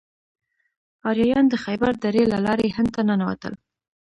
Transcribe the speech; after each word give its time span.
آریایان 1.09 1.45
د 1.49 1.55
خیبر 1.63 1.93
درې 2.05 2.23
له 2.31 2.37
لارې 2.45 2.67
هند 2.75 2.89
ته 2.95 3.01
ننوتل. 3.09 3.53